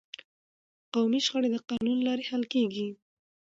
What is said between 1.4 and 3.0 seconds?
د قانون له لارې حل کیږي.